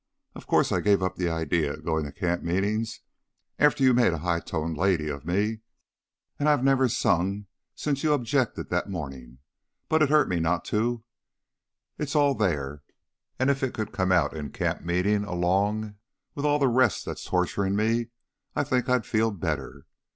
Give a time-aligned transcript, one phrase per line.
[0.33, 3.01] Of course I gave up the idea of going to camp meetings
[3.59, 5.59] after you made a high toned lady of me,
[6.39, 9.37] and I've never sung since you objected that morning;
[9.89, 11.03] but it's hurt me not to
[11.99, 12.81] it's all there;
[13.37, 15.97] and if it could come out in camp meeting along
[16.33, 18.07] with all the rest that's torturing me,
[18.55, 19.85] I think I'd feel better.